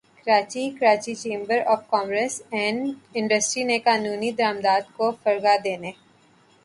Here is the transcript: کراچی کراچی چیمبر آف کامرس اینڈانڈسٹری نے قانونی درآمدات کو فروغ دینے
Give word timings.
کراچی 0.25 0.63
کراچی 0.77 1.13
چیمبر 1.15 1.59
آف 1.73 1.81
کامرس 1.91 2.33
اینڈانڈسٹری 2.51 3.63
نے 3.69 3.77
قانونی 3.87 4.31
درآمدات 4.37 4.85
کو 4.97 5.05
فروغ 5.21 5.45
دینے 5.63 5.91